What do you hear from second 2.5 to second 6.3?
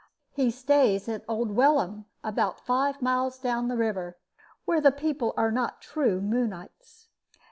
five miles down the river, where the people are not true